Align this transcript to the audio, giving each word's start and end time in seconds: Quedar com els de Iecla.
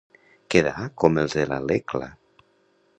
Quedar 0.55 0.87
com 1.03 1.21
els 1.25 1.37
de 1.53 1.61
Iecla. 1.61 2.13